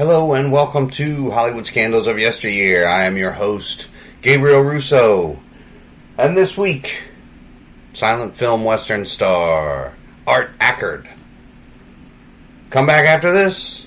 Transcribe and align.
Hello 0.00 0.32
and 0.32 0.50
welcome 0.50 0.88
to 0.92 1.30
Hollywood 1.30 1.66
Scandals 1.66 2.06
of 2.06 2.18
Yesteryear. 2.18 2.88
I 2.88 3.04
am 3.06 3.18
your 3.18 3.32
host, 3.32 3.84
Gabriel 4.22 4.62
Russo. 4.62 5.38
And 6.16 6.34
this 6.34 6.56
week, 6.56 7.04
silent 7.92 8.34
film 8.38 8.64
western 8.64 9.04
star, 9.04 9.92
Art 10.26 10.56
Acord. 10.58 11.06
Come 12.70 12.86
back 12.86 13.04
after 13.04 13.30
this. 13.30 13.84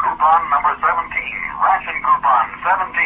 Coupon 0.00 0.48
number 0.48 0.72
17, 0.72 1.04
ration 1.04 1.96
coupon 2.00 2.48
17. 2.64 2.96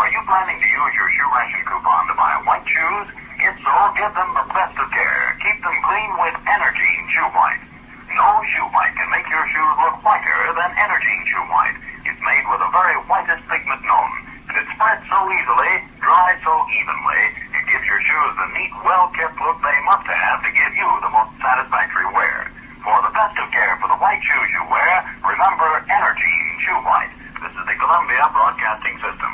Are 0.00 0.08
you 0.08 0.20
planning 0.24 0.56
to 0.56 0.64
use 0.64 0.92
your 0.96 1.10
shoe 1.12 1.28
ration 1.36 1.60
coupon 1.68 2.08
to 2.08 2.14
buy 2.16 2.40
white 2.48 2.64
shoes? 2.64 3.12
If 3.36 3.52
so, 3.60 3.74
give 4.00 4.14
them 4.16 4.32
the 4.32 4.48
best 4.56 4.80
of 4.80 4.90
care. 4.96 5.36
Keep 5.44 5.60
them 5.60 5.76
clean 5.84 6.10
with 6.24 6.40
Energine 6.40 7.04
Shoe 7.12 7.28
White. 7.36 7.69
No 8.10 8.42
shoe 8.42 8.66
white 8.74 8.90
can 8.98 9.06
make 9.14 9.28
your 9.30 9.46
shoes 9.54 9.74
look 9.86 10.02
whiter 10.02 10.38
than 10.58 10.70
Energine 10.74 11.22
Shoe 11.30 11.46
White. 11.46 11.78
It's 12.02 12.18
made 12.26 12.42
with 12.50 12.58
the 12.58 12.70
very 12.74 12.98
whitest 13.06 13.46
pigment 13.46 13.82
known, 13.86 14.10
and 14.50 14.54
it 14.58 14.66
spreads 14.74 15.06
so 15.06 15.18
easily, 15.30 15.72
dries 16.02 16.38
so 16.42 16.54
evenly, 16.74 17.22
it 17.54 17.64
gives 17.70 17.86
your 17.86 18.02
shoes 18.02 18.32
the 18.34 18.48
neat, 18.50 18.72
well-kept 18.82 19.38
look 19.38 19.62
they 19.62 19.78
must 19.86 20.10
have 20.10 20.42
to 20.42 20.50
give 20.50 20.72
you 20.74 20.88
the 21.06 21.12
most 21.14 21.30
satisfactory 21.38 22.10
wear. 22.10 22.50
For 22.82 22.98
the 23.06 23.14
best 23.14 23.38
of 23.38 23.46
care 23.54 23.78
for 23.78 23.86
the 23.86 24.00
white 24.02 24.18
shoes 24.26 24.48
you 24.58 24.62
wear, 24.66 25.06
remember 25.22 25.68
Energine 25.86 26.50
Shoe 26.66 26.80
White. 26.82 27.14
This 27.38 27.54
is 27.54 27.64
the 27.68 27.76
Columbia 27.78 28.26
Broadcasting 28.34 28.96
System. 28.98 29.32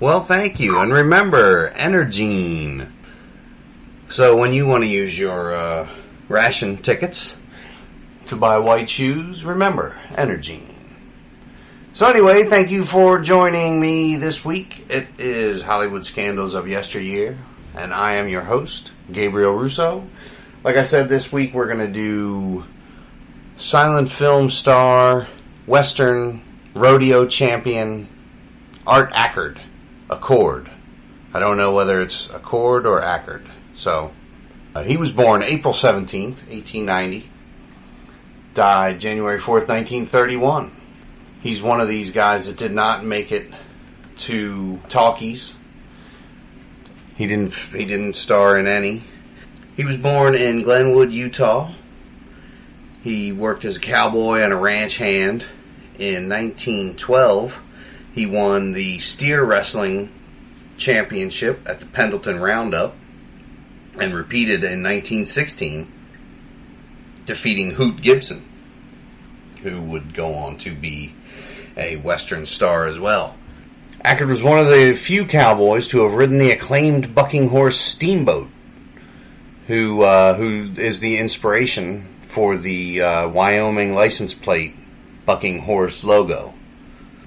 Well, 0.00 0.24
thank 0.24 0.60
you. 0.60 0.80
And 0.80 0.92
remember, 0.92 1.70
Energine. 1.76 2.88
So 4.08 4.36
when 4.36 4.54
you 4.54 4.66
want 4.66 4.82
to 4.82 4.88
use 4.88 5.18
your 5.18 5.52
uh, 5.52 5.88
ration 6.28 6.78
tickets 6.78 7.34
to 8.26 8.36
buy 8.36 8.58
white 8.58 8.88
shoes, 8.88 9.44
remember, 9.44 9.96
Energy. 10.16 10.66
So 11.92 12.06
anyway, 12.06 12.44
thank 12.44 12.70
you 12.70 12.84
for 12.84 13.18
joining 13.18 13.80
me 13.80 14.16
this 14.16 14.44
week. 14.44 14.86
It 14.88 15.08
is 15.18 15.60
Hollywood 15.60 16.06
Scandals 16.06 16.54
of 16.54 16.68
Yesteryear, 16.68 17.36
and 17.74 17.92
I 17.92 18.14
am 18.14 18.28
your 18.28 18.42
host, 18.42 18.92
Gabriel 19.10 19.54
Russo. 19.54 20.06
Like 20.62 20.76
I 20.76 20.84
said, 20.84 21.08
this 21.08 21.32
week 21.32 21.52
we're 21.52 21.66
going 21.66 21.80
to 21.80 21.92
do 21.92 22.64
silent 23.56 24.12
film 24.12 24.50
star, 24.50 25.26
western 25.66 26.42
rodeo 26.74 27.26
champion, 27.26 28.06
Art 28.86 29.12
Ackard, 29.12 29.58
Accord. 30.08 30.70
I 31.34 31.40
don't 31.40 31.56
know 31.56 31.72
whether 31.72 32.00
it's 32.00 32.30
Accord 32.30 32.86
or 32.86 33.00
Ackard. 33.00 33.46
So, 33.74 34.12
uh, 34.74 34.82
he 34.82 34.96
was 34.96 35.10
born 35.10 35.42
April 35.42 35.74
17th, 35.74 36.46
1890. 36.48 37.28
Died 38.60 39.00
January 39.00 39.40
4th, 39.40 39.68
1931. 39.68 40.70
He's 41.40 41.62
one 41.62 41.80
of 41.80 41.88
these 41.88 42.10
guys 42.10 42.44
that 42.44 42.58
did 42.58 42.72
not 42.72 43.02
make 43.02 43.32
it 43.32 43.50
to 44.18 44.78
talkies. 44.90 45.54
He 47.16 47.26
didn't, 47.26 47.54
he 47.54 47.86
didn't 47.86 48.16
star 48.16 48.58
in 48.58 48.66
any. 48.66 49.02
He 49.78 49.86
was 49.86 49.96
born 49.96 50.34
in 50.34 50.62
Glenwood, 50.62 51.10
Utah. 51.10 51.72
He 53.02 53.32
worked 53.32 53.64
as 53.64 53.78
a 53.78 53.80
cowboy 53.80 54.40
and 54.40 54.52
a 54.52 54.56
ranch 54.56 54.98
hand. 54.98 55.46
In 55.98 56.28
1912, 56.28 57.54
he 58.12 58.26
won 58.26 58.72
the 58.72 58.98
steer 58.98 59.42
wrestling 59.42 60.12
championship 60.76 61.62
at 61.64 61.80
the 61.80 61.86
Pendleton 61.86 62.38
Roundup 62.38 62.94
and 63.98 64.12
repeated 64.12 64.64
in 64.64 64.82
1916, 64.82 65.90
defeating 67.24 67.70
Hoot 67.70 68.02
Gibson, 68.02 68.44
who 69.62 69.80
would 69.80 70.14
go 70.14 70.34
on 70.34 70.56
to 70.58 70.74
be 70.74 71.14
a 71.76 71.96
Western 71.96 72.46
star 72.46 72.86
as 72.86 72.98
well. 72.98 73.36
Acord 74.04 74.28
was 74.28 74.42
one 74.42 74.58
of 74.58 74.68
the 74.68 74.96
few 74.96 75.26
cowboys 75.26 75.88
to 75.88 76.02
have 76.02 76.14
ridden 76.14 76.38
the 76.38 76.52
acclaimed 76.52 77.14
bucking 77.14 77.48
horse 77.48 77.78
Steamboat, 77.78 78.48
who 79.66 80.02
uh, 80.02 80.34
who 80.34 80.72
is 80.76 81.00
the 81.00 81.18
inspiration 81.18 82.08
for 82.26 82.56
the 82.56 83.02
uh, 83.02 83.28
Wyoming 83.28 83.94
license 83.94 84.32
plate 84.32 84.74
bucking 85.26 85.60
horse 85.60 86.02
logo. 86.02 86.54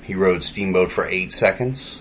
He 0.03 0.15
rode 0.15 0.44
Steamboat 0.44 0.91
for 0.91 1.05
eight 1.05 1.31
seconds. 1.31 2.00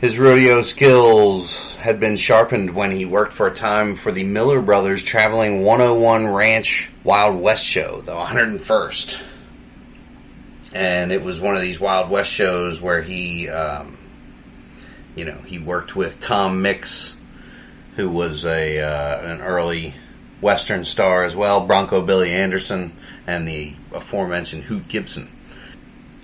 His 0.00 0.18
rodeo 0.18 0.62
skills 0.62 1.58
had 1.78 2.00
been 2.00 2.16
sharpened 2.16 2.74
when 2.74 2.90
he 2.90 3.04
worked 3.04 3.32
for 3.34 3.46
a 3.46 3.54
time 3.54 3.96
for 3.96 4.12
the 4.12 4.24
Miller 4.24 4.60
Brothers 4.60 5.02
Traveling 5.02 5.62
101 5.62 6.26
Ranch 6.26 6.88
Wild 7.04 7.38
West 7.38 7.64
show, 7.64 8.00
the 8.02 8.14
101st. 8.14 9.18
And 10.72 11.10
it 11.10 11.22
was 11.22 11.40
one 11.40 11.56
of 11.56 11.62
these 11.62 11.80
Wild 11.80 12.10
West 12.10 12.30
shows 12.30 12.80
where 12.80 13.02
he, 13.02 13.48
um, 13.48 13.98
you 15.16 15.24
know, 15.24 15.38
he 15.44 15.58
worked 15.58 15.96
with 15.96 16.20
Tom 16.20 16.62
Mix, 16.62 17.14
who 17.96 18.08
was 18.08 18.44
a 18.44 18.80
uh, 18.80 19.20
an 19.20 19.40
early 19.40 19.94
Western 20.40 20.84
star 20.84 21.24
as 21.24 21.34
well, 21.34 21.66
Bronco 21.66 22.00
Billy 22.00 22.32
Anderson, 22.32 22.92
and 23.26 23.46
the 23.46 23.74
aforementioned 23.92 24.62
Hoot 24.64 24.88
Gibson. 24.88 25.28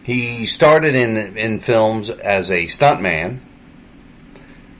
He 0.04 0.46
started 0.46 0.94
in 0.94 1.36
in 1.36 1.60
films 1.60 2.08
as 2.08 2.48
a 2.50 2.66
stuntman, 2.66 3.40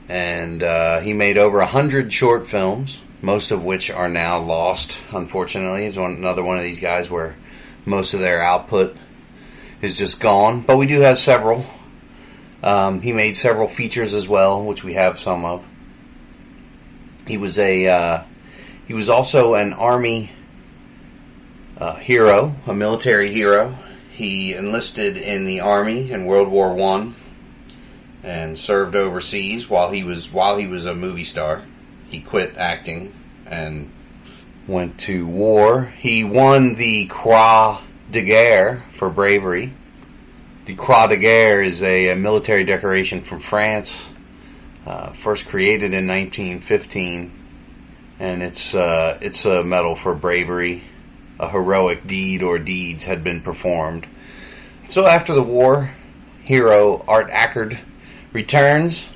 and 0.08 0.62
uh, 0.62 1.00
he 1.00 1.12
made 1.12 1.38
over 1.38 1.58
a 1.58 1.66
hundred 1.66 2.12
short 2.12 2.48
films, 2.48 3.02
most 3.20 3.50
of 3.50 3.64
which 3.64 3.90
are 3.90 4.08
now 4.08 4.38
lost. 4.38 4.96
Unfortunately, 5.10 5.86
he's 5.86 5.98
one, 5.98 6.12
another 6.12 6.44
one 6.44 6.56
of 6.56 6.62
these 6.62 6.78
guys 6.78 7.10
where 7.10 7.34
most 7.84 8.14
of 8.14 8.20
their 8.20 8.42
output 8.42 8.96
is 9.82 9.96
just 9.96 10.20
gone. 10.20 10.62
But 10.62 10.76
we 10.76 10.86
do 10.86 11.00
have 11.00 11.18
several. 11.18 11.64
Um, 12.62 13.00
he 13.00 13.12
made 13.12 13.36
several 13.36 13.68
features 13.68 14.14
as 14.14 14.26
well, 14.26 14.62
which 14.64 14.82
we 14.82 14.94
have 14.94 15.20
some 15.20 15.44
of. 15.44 15.64
He 17.26 17.36
was 17.36 17.58
a 17.58 17.86
uh, 17.86 18.24
he 18.86 18.94
was 18.94 19.08
also 19.08 19.54
an 19.54 19.72
army 19.72 20.30
uh, 21.78 21.96
hero, 21.96 22.54
a 22.66 22.74
military 22.74 23.32
hero. 23.32 23.76
He 24.12 24.54
enlisted 24.54 25.16
in 25.16 25.44
the 25.44 25.60
army 25.60 26.10
in 26.10 26.24
World 26.24 26.48
War 26.48 26.74
One 26.74 27.14
and 28.22 28.58
served 28.58 28.96
overseas 28.96 29.68
while 29.68 29.90
he 29.90 30.02
was 30.02 30.32
while 30.32 30.56
he 30.56 30.66
was 30.66 30.86
a 30.86 30.94
movie 30.94 31.24
star. 31.24 31.62
He 32.08 32.20
quit 32.20 32.56
acting 32.56 33.12
and 33.46 33.90
went 34.66 34.98
to 35.00 35.26
war. 35.26 35.84
He 35.98 36.24
won 36.24 36.74
the 36.74 37.06
Croix 37.06 37.78
de 38.10 38.22
Guerre 38.22 38.84
for 38.98 39.10
bravery. 39.10 39.72
The 40.66 40.74
Croix 40.74 41.08
de 41.08 41.16
Guerre 41.16 41.62
is 41.62 41.82
a, 41.82 42.08
a 42.08 42.16
military 42.16 42.64
decoration 42.64 43.22
from 43.22 43.40
France, 43.40 43.90
uh, 44.86 45.12
first 45.22 45.46
created 45.46 45.92
in 45.92 46.06
1915, 46.06 47.32
and 48.18 48.42
it's 48.42 48.74
uh, 48.74 49.18
it's 49.20 49.44
a 49.44 49.62
medal 49.62 49.96
for 49.96 50.14
bravery. 50.14 50.84
A 51.38 51.48
heroic 51.48 52.06
deed 52.06 52.42
or 52.42 52.58
deeds 52.58 53.04
had 53.04 53.22
been 53.22 53.42
performed. 53.42 54.06
So 54.88 55.06
after 55.06 55.34
the 55.34 55.42
war, 55.42 55.92
hero 56.42 57.04
Art 57.06 57.30
Acord 57.30 57.78
returns, 58.32 59.06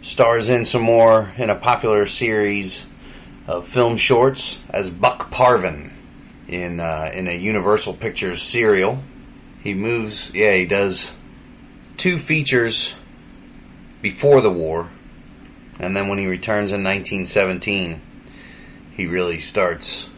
stars 0.00 0.48
in 0.48 0.64
some 0.64 0.82
more 0.82 1.32
in 1.36 1.50
a 1.50 1.54
popular 1.54 2.06
series 2.06 2.86
of 3.46 3.68
film 3.68 3.96
shorts 3.96 4.58
as 4.70 4.88
Buck 4.88 5.30
Parvin 5.30 5.91
in 6.52 6.80
uh, 6.80 7.10
in 7.12 7.28
a 7.28 7.32
Universal 7.32 7.94
Pictures 7.94 8.42
serial. 8.42 9.02
He 9.62 9.74
moves, 9.74 10.30
yeah, 10.34 10.54
he 10.54 10.66
does 10.66 11.10
two 11.96 12.18
features 12.18 12.92
before 14.00 14.40
the 14.40 14.50
war, 14.50 14.88
and 15.78 15.96
then 15.96 16.08
when 16.08 16.18
he 16.18 16.26
returns 16.26 16.72
in 16.72 16.82
1917, 16.82 18.00
he 18.96 19.06
really 19.06 19.40
starts, 19.40 20.08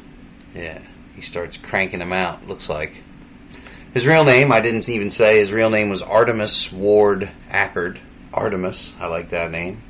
yeah, 0.55 0.81
he 1.15 1.21
starts 1.21 1.57
cranking 1.57 1.99
them 2.01 2.13
out. 2.13 2.47
Looks 2.49 2.69
like. 2.69 3.03
His 3.93 4.09
real 4.09 4.25
name, 4.25 4.51
I 4.51 4.61
didn't 4.61 4.89
even 4.89 5.13
say, 5.13 5.39
his 5.39 5.53
real 5.53 5.71
name 5.71 5.89
was 5.89 6.03
Artemus 6.03 6.73
Ward 6.73 7.31
Acord. 7.49 7.99
Artemus, 8.33 8.91
I 8.99 9.07
like 9.07 9.31
that 9.31 9.53
name. 9.53 9.81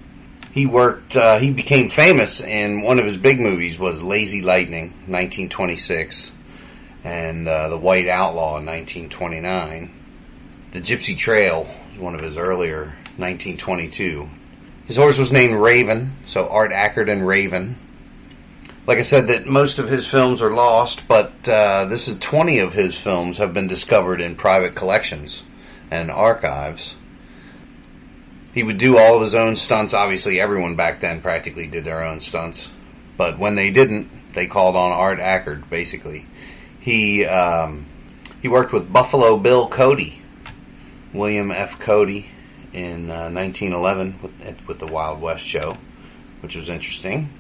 He 0.53 0.67
worked, 0.67 1.17
uh, 1.17 1.39
he 1.39 1.51
became 1.51 1.89
famous 1.89 2.41
in 2.41 2.83
one 2.83 2.99
of 2.99 3.07
his 3.07 3.17
big 3.17 3.41
movies 3.41 3.79
was 3.79 4.03
Lazy 4.03 4.43
Lightning, 4.43 4.91
1926, 5.07 6.31
and 7.05 7.47
uh, 7.47 7.69
The 7.69 7.79
White 7.79 8.09
Outlaw 8.09 8.59
in 8.59 8.67
1929. 8.67 9.95
The 10.73 10.81
Gypsy 10.81 11.17
Trail 11.17 11.73
was 11.91 12.01
one 12.01 12.15
of 12.15 12.21
his 12.21 12.37
earlier, 12.37 12.95
1922. 13.17 14.29
His 14.87 14.97
horse 14.97 15.19
was 15.19 15.31
named 15.31 15.55
Raven, 15.55 16.17
so 16.27 16.49
Art 16.49 16.73
Acord 16.73 17.09
and 17.09 17.27
Raven 17.27 17.77
like 18.87 18.99
I 18.99 19.03
said, 19.03 19.29
that 19.29 19.47
most 19.47 19.79
of 19.79 19.89
his 19.89 20.07
films 20.07 20.43
are 20.43 20.53
lost, 20.53 21.09
but 21.09 21.49
uh, 21.49 21.87
this 21.87 22.07
is 22.07 22.19
20 22.19 22.59
of 22.59 22.75
his 22.75 22.97
films 22.97 23.39
have 23.39 23.55
been 23.55 23.67
discovered 23.67 24.21
in 24.21 24.37
private 24.37 24.75
collections 24.75 25.43
and 25.91 26.11
archives. 26.11 26.95
He 28.53 28.63
would 28.63 28.79
do 28.79 28.99
all 28.99 29.17
of 29.17 29.23
his 29.23 29.35
own 29.35 29.57
stunts. 29.57 29.95
Obviously, 29.95 30.39
everyone 30.39 30.77
back 30.77 31.01
then 31.01 31.23
practically 31.23 31.67
did 31.67 31.85
their 31.85 32.05
own 32.05 32.21
stunts, 32.21 32.69
but 33.17 33.39
when 33.39 33.55
they 33.55 33.71
didn't, 33.71 34.11
they 34.35 34.47
called 34.47 34.77
on 34.77 34.93
Art 34.93 35.19
Acord. 35.19 35.69
Basically, 35.71 36.27
he 36.85 37.25
um, 37.25 37.87
He 38.43 38.49
worked 38.49 38.75
with 38.75 38.93
Buffalo 38.93 39.39
Bill 39.39 39.69
Cody, 39.69 40.21
William 41.15 41.51
F. 41.51 41.79
Cody, 41.81 42.27
in 42.75 43.11
uh, 43.11 43.31
1911 43.31 44.19
with, 44.21 44.69
with 44.69 44.79
the 44.81 44.87
Wild 44.87 45.21
West 45.21 45.45
show, 45.45 45.79
which 46.41 46.55
was 46.55 46.69
interesting. 46.69 47.31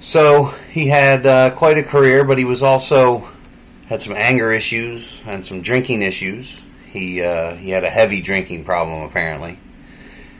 So 0.00 0.52
he 0.70 0.86
had 0.86 1.24
uh, 1.24 1.50
quite 1.50 1.78
a 1.78 1.82
career, 1.82 2.24
but 2.24 2.36
he 2.36 2.44
was 2.44 2.62
also 2.62 3.26
had 3.86 4.02
some 4.02 4.14
anger 4.14 4.52
issues 4.52 5.22
and 5.26 5.46
some 5.46 5.62
drinking 5.62 6.02
issues. 6.02 6.60
He 6.92 7.22
uh, 7.22 7.54
he 7.54 7.70
had 7.70 7.84
a 7.84 7.90
heavy 7.90 8.20
drinking 8.20 8.64
problem 8.64 9.02
apparently, 9.02 9.58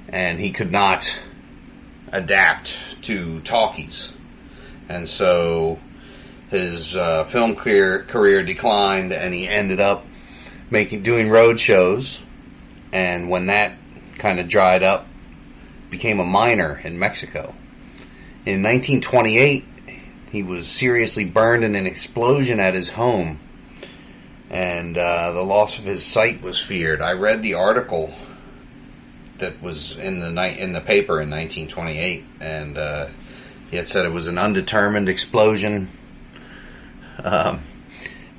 and 0.09 0.39
he 0.39 0.51
could 0.51 0.71
not 0.71 1.11
adapt 2.13 2.79
to 3.03 3.41
talkies, 3.41 4.13
and 4.89 5.09
so 5.09 5.79
his 6.51 6.97
uh, 6.97 7.25
film 7.25 7.57
career 7.57 8.05
career 8.05 8.43
declined, 8.43 9.13
and 9.13 9.35
he 9.35 9.47
ended 9.47 9.81
up 9.81 10.05
making 10.71 11.03
doing 11.03 11.31
road 11.31 11.61
shows. 11.61 12.23
And 12.93 13.29
when 13.29 13.47
that 13.47 13.75
kind 14.19 14.41
of 14.41 14.49
dried 14.49 14.83
up, 14.83 15.07
became 15.91 16.21
a 16.21 16.25
miner 16.25 16.81
in 16.83 16.99
Mexico. 16.99 17.55
In 18.45 18.63
1928, 18.63 19.65
he 20.31 20.43
was 20.43 20.67
seriously 20.67 21.25
burned 21.25 21.65
in 21.65 21.75
an 21.75 21.87
explosion 21.87 22.61
at 22.61 22.75
his 22.75 22.91
home, 22.91 23.39
and 24.51 24.97
uh, 24.97 25.33
the 25.33 25.43
loss 25.43 25.79
of 25.79 25.85
his 25.85 26.05
sight 26.05 26.43
was 26.43 26.61
feared. 26.61 27.01
I 27.01 27.13
read 27.13 27.43
the 27.43 27.55
article 27.55 28.15
that 29.39 29.63
was 29.63 29.97
in 29.97 30.21
the 30.21 30.31
night 30.31 30.59
in 30.59 30.73
the 30.73 30.81
paper 30.81 31.21
in 31.21 31.31
1928, 31.31 32.25
and 32.41 32.77
uh, 32.77 33.09
he 33.71 33.77
had 33.77 33.89
said 33.89 34.05
it 34.05 34.13
was 34.13 34.27
an 34.27 34.39
undetermined 34.39 35.09
explosion. 35.09 35.89
Um, 37.23 37.63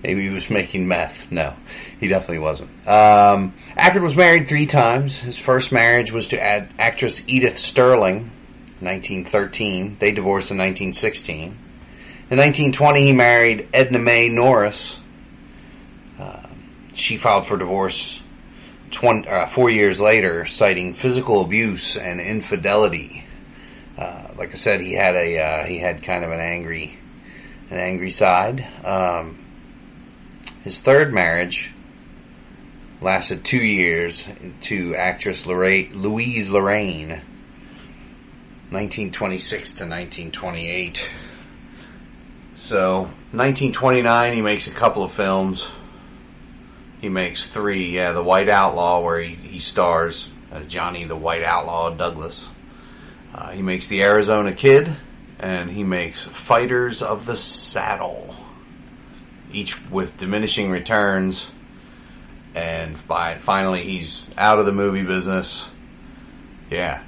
maybe 0.04 0.24
he 0.24 0.30
was 0.30 0.50
making 0.50 0.88
meth. 0.88 1.32
No, 1.32 1.54
he 2.00 2.08
definitely 2.08 2.40
wasn't. 2.40 2.70
Um, 2.88 3.54
Acord 3.78 4.02
was 4.02 4.16
married 4.16 4.48
three 4.48 4.66
times. 4.66 5.18
His 5.18 5.38
first 5.38 5.72
marriage 5.72 6.12
was 6.12 6.30
to 6.30 6.42
ad- 6.42 6.70
actress 6.78 7.22
Edith 7.28 7.58
Sterling, 7.58 8.32
1913. 8.80 9.98
They 10.00 10.12
divorced 10.12 10.52
in 10.52 10.58
1916. 10.58 11.58
In 12.32 12.38
1920, 12.38 13.02
he 13.06 13.12
married 13.12 13.68
Edna 13.74 14.00
Mae 14.00 14.30
Norris. 14.30 14.98
Uh, 16.20 16.44
she 16.94 17.18
filed 17.18 17.48
for 17.48 17.58
divorce 17.58 18.22
20, 18.92 19.28
uh, 19.28 19.48
four 19.48 19.70
years 19.70 20.00
later, 20.00 20.46
citing 20.46 20.94
physical 20.94 21.42
abuse 21.42 21.96
and 21.96 22.20
infidelity. 22.20 23.26
Uh, 23.98 24.28
like 24.38 24.52
I 24.52 24.56
said, 24.56 24.80
he 24.80 24.94
had 24.94 25.16
a 25.16 25.40
uh, 25.40 25.66
he 25.66 25.80
had 25.80 26.04
kind 26.04 26.24
of 26.24 26.32
an 26.32 26.40
angry 26.40 26.99
an 27.70 27.78
angry 27.78 28.10
side. 28.10 28.66
Um, 28.84 29.38
his 30.64 30.80
third 30.82 31.14
marriage 31.14 31.72
lasted 33.02 33.46
two 33.46 33.58
years 33.58 34.28
to 34.62 34.96
actress 34.96 35.46
Lorraine, 35.46 35.94
Louise 35.94 36.50
Lorraine, 36.50 37.10
1926 38.70 39.70
to 39.70 39.84
1928. 39.86 41.10
So, 42.56 43.02
1929, 43.32 44.34
he 44.34 44.42
makes 44.42 44.68
a 44.68 44.72
couple 44.72 45.04
of 45.04 45.14
films. 45.14 45.66
He 47.00 47.08
makes 47.08 47.48
three, 47.50 47.92
yeah, 47.92 48.12
The 48.12 48.22
White 48.22 48.50
Outlaw, 48.50 49.02
where 49.02 49.22
he, 49.22 49.34
he 49.34 49.60
stars 49.60 50.30
as 50.52 50.68
Johnny 50.68 51.06
the 51.06 51.16
White 51.16 51.44
Outlaw 51.44 51.92
Douglas. 51.92 52.48
Uh, 53.34 53.52
he 53.52 53.62
makes 53.62 53.88
The 53.88 54.04
Arizona 54.04 54.52
Kid, 54.52 54.94
and 55.40 55.70
he 55.70 55.84
makes 55.84 56.24
Fighters 56.24 57.02
of 57.02 57.26
the 57.26 57.36
Saddle, 57.36 58.36
each 59.52 59.82
with 59.90 60.18
diminishing 60.18 60.70
returns 60.70 61.50
and 62.56 63.08
by 63.08 63.38
finally 63.38 63.84
he's 63.84 64.28
out 64.38 64.60
of 64.60 64.66
the 64.66 64.72
movie 64.72 65.04
business. 65.04 65.68
Yeah. 66.70 67.04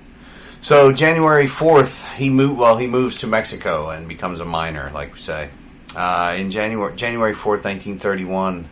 So 0.62 0.92
January 0.92 1.48
fourth, 1.48 2.08
he 2.14 2.30
moved. 2.30 2.60
Well, 2.60 2.78
he 2.78 2.88
moves 2.88 3.18
to 3.18 3.28
Mexico 3.28 3.90
and 3.90 4.08
becomes 4.08 4.40
a 4.40 4.46
miner, 4.46 4.92
like 4.94 5.14
we 5.14 5.20
say. 5.20 5.50
Uh, 5.96 6.36
in 6.38 6.52
January 6.52 6.96
January 6.96 7.34
fourth, 7.34 7.64
nineteen 7.64 7.98
thirty 7.98 8.26
one, 8.26 8.70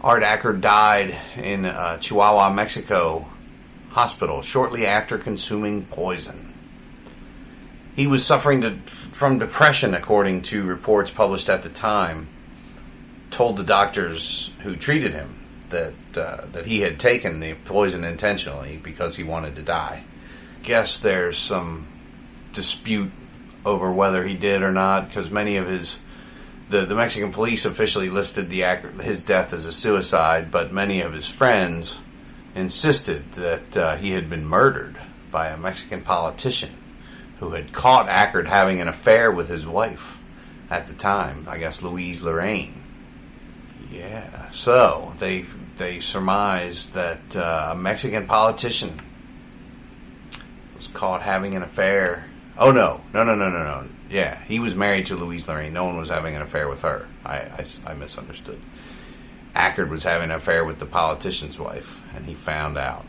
Art 0.00 0.22
Acord 0.22 0.60
died 0.60 1.16
in 1.36 1.64
uh, 1.64 1.98
Chihuahua, 1.98 2.52
Mexico, 2.52 3.26
hospital 3.90 4.42
shortly 4.42 4.86
after 4.86 5.18
consuming 5.18 5.84
poison. 5.84 6.52
He 7.96 8.06
was 8.06 8.26
suffering 8.26 8.60
to, 8.60 8.76
from 9.12 9.38
depression, 9.38 9.94
according 9.94 10.42
to 10.42 10.62
reports 10.64 11.10
published 11.10 11.48
at 11.48 11.62
the 11.62 11.70
time. 11.70 12.28
Told 13.30 13.56
the 13.56 13.64
doctors 13.64 14.50
who 14.62 14.76
treated 14.76 15.12
him 15.14 15.34
that 15.70 15.94
uh, 16.14 16.44
that 16.52 16.66
he 16.66 16.80
had 16.80 17.00
taken 17.00 17.40
the 17.40 17.54
poison 17.54 18.04
intentionally 18.04 18.76
because 18.76 19.16
he 19.16 19.24
wanted 19.24 19.56
to 19.56 19.62
die. 19.62 20.04
Guess 20.62 21.00
there's 21.00 21.38
some 21.38 21.86
dispute 22.52 23.10
over 23.64 23.90
whether 23.90 24.24
he 24.24 24.34
did 24.34 24.62
or 24.62 24.72
not 24.72 25.08
because 25.08 25.30
many 25.30 25.56
of 25.56 25.66
his 25.66 25.98
the, 26.68 26.84
the 26.84 26.94
Mexican 26.94 27.32
police 27.32 27.64
officially 27.64 28.10
listed 28.10 28.50
the 28.50 28.62
his 29.02 29.22
death 29.22 29.54
as 29.54 29.64
a 29.64 29.72
suicide, 29.72 30.50
but 30.50 30.72
many 30.72 31.00
of 31.00 31.14
his 31.14 31.26
friends 31.26 31.98
insisted 32.54 33.32
that 33.32 33.76
uh, 33.76 33.96
he 33.96 34.10
had 34.10 34.28
been 34.28 34.44
murdered 34.44 34.98
by 35.30 35.48
a 35.48 35.56
Mexican 35.56 36.02
politician 36.02 36.70
who 37.38 37.50
had 37.50 37.72
caught 37.72 38.08
Acord 38.08 38.46
having 38.46 38.80
an 38.80 38.88
affair 38.88 39.30
with 39.30 39.48
his 39.48 39.66
wife 39.66 40.16
at 40.70 40.86
the 40.86 40.94
time, 40.94 41.46
I 41.48 41.58
guess 41.58 41.82
Louise 41.82 42.22
Lorraine. 42.22 42.82
Yeah, 43.90 44.50
so 44.50 45.14
they 45.18 45.46
they 45.78 46.00
surmised 46.00 46.94
that 46.94 47.36
uh, 47.36 47.70
a 47.72 47.76
Mexican 47.76 48.26
politician 48.26 49.00
was 50.76 50.88
caught 50.88 51.22
having 51.22 51.54
an 51.54 51.62
affair. 51.62 52.24
Oh 52.58 52.72
no, 52.72 53.00
no, 53.12 53.22
no, 53.24 53.34
no, 53.34 53.48
no, 53.50 53.62
no. 53.62 53.86
Yeah, 54.10 54.38
he 54.44 54.58
was 54.58 54.74
married 54.74 55.06
to 55.06 55.16
Louise 55.16 55.46
Lorraine. 55.46 55.72
No 55.72 55.84
one 55.84 55.98
was 55.98 56.08
having 56.08 56.36
an 56.36 56.42
affair 56.42 56.68
with 56.68 56.82
her. 56.82 57.06
I, 57.24 57.36
I, 57.36 57.64
I 57.86 57.94
misunderstood. 57.94 58.60
Acord 59.54 59.88
was 59.88 60.02
having 60.02 60.30
an 60.30 60.36
affair 60.36 60.64
with 60.64 60.78
the 60.78 60.86
politician's 60.86 61.58
wife, 61.58 61.98
and 62.14 62.24
he 62.24 62.34
found 62.34 62.76
out. 62.76 63.04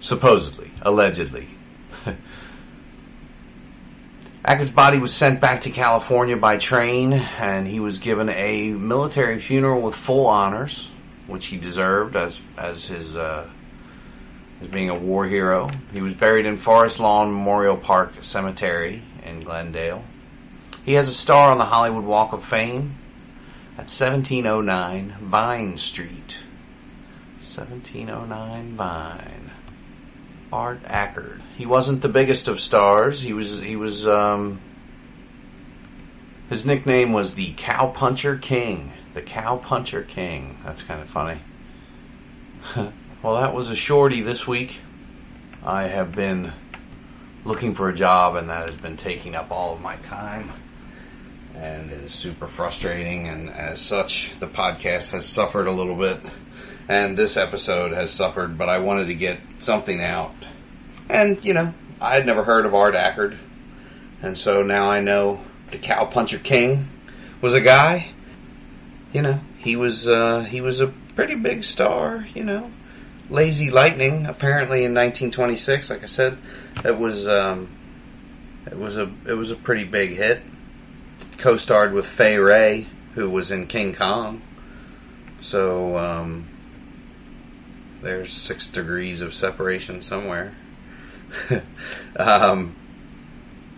Supposedly, 0.00 0.70
allegedly. 0.82 1.48
Acord's 4.48 4.70
body 4.70 4.96
was 4.96 5.12
sent 5.12 5.42
back 5.42 5.60
to 5.64 5.70
California 5.70 6.34
by 6.34 6.56
train, 6.56 7.12
and 7.12 7.68
he 7.68 7.80
was 7.80 7.98
given 7.98 8.30
a 8.30 8.70
military 8.70 9.40
funeral 9.40 9.82
with 9.82 9.94
full 9.94 10.26
honors, 10.26 10.88
which 11.26 11.44
he 11.44 11.58
deserved 11.58 12.16
as 12.16 12.40
as 12.56 12.86
his 12.86 13.14
uh, 13.14 13.46
as 14.62 14.68
being 14.68 14.88
a 14.88 14.98
war 14.98 15.26
hero. 15.26 15.68
He 15.92 16.00
was 16.00 16.14
buried 16.14 16.46
in 16.46 16.56
Forest 16.56 16.98
Lawn 16.98 17.30
Memorial 17.30 17.76
Park 17.76 18.22
Cemetery 18.22 19.02
in 19.22 19.40
Glendale. 19.40 20.02
He 20.82 20.94
has 20.94 21.08
a 21.08 21.12
star 21.12 21.50
on 21.50 21.58
the 21.58 21.66
Hollywood 21.66 22.04
Walk 22.04 22.32
of 22.32 22.42
Fame 22.42 22.94
at 23.76 23.90
1709 23.90 25.14
Vine 25.20 25.76
Street. 25.76 26.38
1709 27.40 28.76
Vine. 28.76 29.50
Art 30.52 30.82
Acord. 30.84 31.40
He 31.56 31.66
wasn't 31.66 32.02
the 32.02 32.08
biggest 32.08 32.48
of 32.48 32.60
stars. 32.60 33.20
He 33.20 33.32
was 33.32 33.60
he 33.60 33.76
was 33.76 34.06
um, 34.06 34.60
his 36.48 36.64
nickname 36.64 37.12
was 37.12 37.34
the 37.34 37.54
Cowpuncher 37.54 38.40
King. 38.40 38.92
The 39.14 39.22
Cowpuncher 39.22 40.06
King. 40.06 40.58
That's 40.64 40.82
kind 40.82 41.02
of 41.02 41.08
funny. 41.08 41.40
well, 43.22 43.40
that 43.40 43.54
was 43.54 43.68
a 43.68 43.76
shorty 43.76 44.22
this 44.22 44.46
week. 44.46 44.76
I 45.64 45.84
have 45.84 46.12
been 46.12 46.52
looking 47.44 47.74
for 47.74 47.88
a 47.88 47.94
job 47.94 48.36
and 48.36 48.48
that 48.48 48.70
has 48.70 48.80
been 48.80 48.96
taking 48.96 49.34
up 49.34 49.50
all 49.50 49.74
of 49.74 49.80
my 49.80 49.96
time. 49.96 50.50
And 51.54 51.90
it 51.90 52.04
is 52.04 52.12
super 52.12 52.46
frustrating 52.46 53.28
and 53.28 53.50
as 53.50 53.80
such 53.80 54.32
the 54.38 54.46
podcast 54.46 55.10
has 55.10 55.26
suffered 55.26 55.66
a 55.66 55.72
little 55.72 55.96
bit 55.96 56.20
and 56.88 57.16
this 57.16 57.36
episode 57.36 57.92
has 57.92 58.10
suffered, 58.10 58.56
but 58.56 58.70
I 58.70 58.78
wanted 58.78 59.08
to 59.08 59.14
get 59.14 59.38
something 59.58 60.00
out. 60.02 60.34
And, 61.10 61.44
you 61.44 61.52
know, 61.52 61.74
I 62.00 62.14
had 62.14 62.24
never 62.24 62.42
heard 62.42 62.64
of 62.64 62.74
Art 62.74 62.94
Acord. 62.94 63.36
And 64.22 64.36
so 64.36 64.62
now 64.62 64.90
I 64.90 65.00
know 65.00 65.40
the 65.70 65.78
Cowpuncher 65.78 66.42
King 66.42 66.88
was 67.42 67.52
a 67.52 67.60
guy. 67.60 68.08
You 69.12 69.22
know, 69.22 69.40
he 69.58 69.76
was, 69.76 70.08
uh, 70.08 70.40
he 70.40 70.60
was 70.60 70.80
a 70.80 70.88
pretty 71.14 71.34
big 71.34 71.62
star, 71.62 72.26
you 72.34 72.44
know. 72.44 72.70
Lazy 73.30 73.70
Lightning, 73.70 74.24
apparently 74.24 74.84
in 74.84 74.94
1926, 74.94 75.90
like 75.90 76.02
I 76.02 76.06
said, 76.06 76.38
it 76.84 76.98
was, 76.98 77.28
um, 77.28 77.68
it 78.66 78.78
was 78.78 78.96
a, 78.96 79.12
it 79.26 79.34
was 79.34 79.50
a 79.50 79.56
pretty 79.56 79.84
big 79.84 80.16
hit. 80.16 80.40
Co-starred 81.36 81.92
with 81.92 82.06
Fay 82.06 82.38
Wray, 82.38 82.86
who 83.14 83.28
was 83.28 83.50
in 83.50 83.66
King 83.66 83.94
Kong. 83.94 84.40
So, 85.42 85.98
um, 85.98 86.48
there's 88.02 88.32
six 88.32 88.66
degrees 88.66 89.20
of 89.20 89.34
separation 89.34 90.02
somewhere. 90.02 90.54
um, 92.16 92.76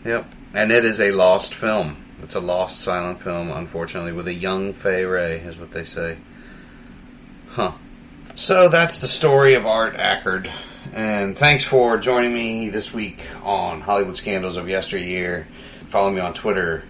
yep. 0.04 0.26
And 0.52 0.70
it 0.72 0.84
is 0.84 1.00
a 1.00 1.10
lost 1.10 1.54
film. 1.54 2.04
It's 2.22 2.34
a 2.34 2.40
lost 2.40 2.80
silent 2.80 3.22
film, 3.22 3.50
unfortunately, 3.50 4.12
with 4.12 4.28
a 4.28 4.34
young 4.34 4.72
Fay 4.74 5.04
Wray, 5.04 5.40
is 5.40 5.58
what 5.58 5.70
they 5.70 5.84
say. 5.84 6.18
Huh. 7.50 7.72
So 8.34 8.68
that's 8.68 9.00
the 9.00 9.08
story 9.08 9.54
of 9.54 9.66
Art 9.66 9.96
Acord. 9.96 10.50
And 10.92 11.36
thanks 11.36 11.64
for 11.64 11.98
joining 11.98 12.32
me 12.32 12.68
this 12.68 12.92
week 12.92 13.26
on 13.42 13.80
Hollywood 13.80 14.16
Scandals 14.16 14.56
of 14.56 14.68
Yesteryear. 14.68 15.46
Follow 15.90 16.10
me 16.10 16.20
on 16.20 16.34
Twitter, 16.34 16.84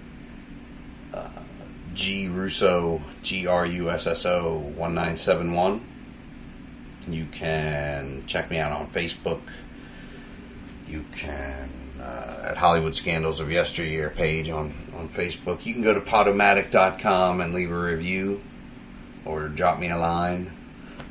uh, 1.13 1.29
G 1.95 2.29
Russo, 2.29 3.01
G 3.23 3.47
R 3.47 3.67
U 3.67 3.91
S 3.91 4.07
S 4.07 4.27
O 4.27 4.59
1971. 4.77 5.90
You 7.09 7.27
can 7.33 8.25
check 8.27 8.51
me 8.51 8.59
out 8.59 8.73
on 8.73 8.91
Facebook. 8.91 9.41
You 10.89 11.05
can, 11.13 11.71
uh, 12.01 12.49
at 12.51 12.57
Hollywood 12.57 12.95
Scandals 12.95 13.41
of 13.41 13.51
Yesteryear 13.51 14.11
page 14.11 14.51
on, 14.51 14.75
on 14.97 15.09
Facebook. 15.09 15.65
You 15.65 15.73
can 15.73 15.83
go 15.83 15.95
to 15.95 16.01
podomatic.com 16.01 17.41
and 17.41 17.55
leave 17.55 17.71
a 17.71 17.79
review 17.79 18.41
or 19.25 19.49
drop 19.49 19.79
me 19.79 19.91
a 19.91 19.97
line 19.97 20.53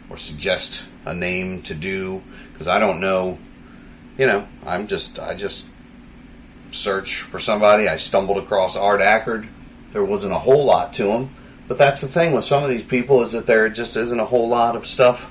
or 0.09 0.17
suggest 0.17 0.81
a 1.05 1.13
name 1.13 1.61
to 1.63 1.73
do 1.73 2.21
because 2.51 2.67
I 2.67 2.79
don't 2.79 2.99
know. 2.99 3.37
You 4.17 4.27
know, 4.27 4.47
I'm 4.65 4.87
just 4.87 5.17
I 5.17 5.33
just 5.33 5.65
search 6.71 7.21
for 7.21 7.39
somebody. 7.39 7.87
I 7.87 7.97
stumbled 7.97 8.37
across 8.37 8.75
Art 8.75 9.01
Acord. 9.01 9.47
There 9.93 10.03
wasn't 10.03 10.33
a 10.33 10.39
whole 10.39 10.65
lot 10.65 10.93
to 10.93 11.07
him, 11.07 11.29
but 11.67 11.77
that's 11.77 12.01
the 12.01 12.07
thing 12.07 12.33
with 12.33 12.45
some 12.45 12.63
of 12.63 12.69
these 12.69 12.83
people 12.83 13.21
is 13.21 13.31
that 13.31 13.45
there 13.45 13.69
just 13.69 13.95
isn't 13.95 14.19
a 14.19 14.25
whole 14.25 14.49
lot 14.49 14.75
of 14.75 14.85
stuff 14.85 15.25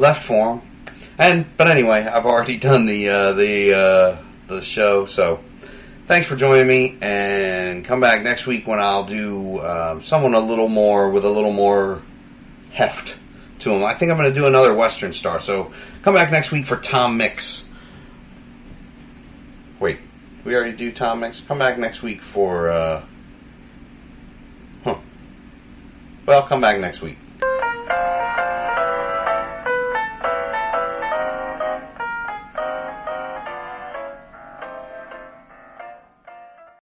left 0.00 0.26
for 0.26 0.54
them. 0.54 0.70
And 1.18 1.46
but 1.56 1.68
anyway, 1.68 2.02
I've 2.02 2.24
already 2.24 2.56
done 2.56 2.86
the 2.86 3.08
uh, 3.08 3.32
the 3.34 3.76
uh, 3.76 4.22
the 4.48 4.62
show, 4.62 5.04
so 5.04 5.40
thanks 6.06 6.26
for 6.26 6.34
joining 6.34 6.66
me. 6.66 6.98
And 7.02 7.84
come 7.84 8.00
back 8.00 8.22
next 8.22 8.46
week 8.46 8.66
when 8.66 8.80
I'll 8.80 9.04
do 9.04 9.60
um, 9.60 10.00
someone 10.00 10.34
a 10.34 10.40
little 10.40 10.68
more 10.68 11.10
with 11.10 11.24
a 11.24 11.28
little 11.28 11.52
more 11.52 12.00
heft 12.72 13.14
to 13.60 13.70
him. 13.70 13.84
I 13.84 13.94
think 13.94 14.10
I'm 14.10 14.16
going 14.16 14.32
to 14.32 14.34
do 14.34 14.46
another 14.46 14.74
Western 14.74 15.12
star. 15.12 15.40
So 15.40 15.72
come 16.02 16.14
back 16.14 16.32
next 16.32 16.50
week 16.52 16.66
for 16.66 16.78
Tom 16.78 17.18
Mix. 17.18 17.66
Wait, 19.78 19.98
we 20.44 20.54
already 20.54 20.72
do 20.72 20.90
Tom 20.90 21.20
Mix. 21.20 21.42
Come 21.42 21.58
back 21.58 21.78
next 21.78 22.02
week 22.02 22.22
for. 22.22 22.70
Uh, 22.70 23.04
huh. 24.84 24.96
Well, 26.24 26.42
come 26.44 26.62
back 26.62 26.80
next 26.80 27.02
week. 27.02 27.18